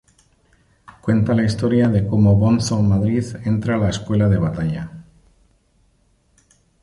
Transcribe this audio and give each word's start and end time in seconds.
Cuenta 0.99 1.35
la 1.35 1.43
historia 1.43 1.87
de 1.87 2.07
como 2.07 2.35
"Bonzo" 2.35 2.81
Madrid 2.81 3.23
entra 3.45 3.77
la 3.77 3.89
Escuela 3.91 4.27
de 4.29 4.37
Batalla. 4.37 4.91